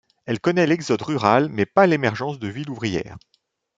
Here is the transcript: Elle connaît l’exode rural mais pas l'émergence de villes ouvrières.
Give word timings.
Elle 0.25 0.39
connaît 0.39 0.65
l’exode 0.65 1.03
rural 1.03 1.47
mais 1.49 1.67
pas 1.67 1.85
l'émergence 1.85 2.39
de 2.39 2.47
villes 2.47 2.71
ouvrières. 2.71 3.19